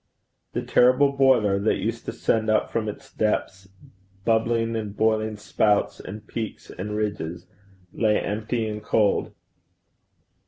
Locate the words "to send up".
2.05-2.71